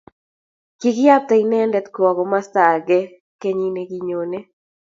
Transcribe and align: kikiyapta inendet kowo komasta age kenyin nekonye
kikiyapta 0.79 1.33
inendet 1.43 1.85
kowo 1.93 2.11
komasta 2.17 2.59
age 2.73 2.99
kenyin 3.41 3.73
nekonye 3.75 4.39